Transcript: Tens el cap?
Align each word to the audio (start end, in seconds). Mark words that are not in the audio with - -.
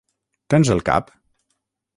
Tens 0.53 0.71
el 0.77 0.81
cap? 0.89 1.13